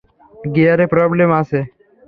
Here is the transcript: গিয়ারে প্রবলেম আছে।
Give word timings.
গিয়ারে 0.53 0.85
প্রবলেম 0.87 1.29
আছে। 1.41 1.59